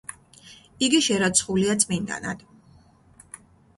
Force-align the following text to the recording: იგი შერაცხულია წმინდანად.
იგი 0.87 1.01
შერაცხულია 1.09 1.75
წმინდანად. 1.85 2.43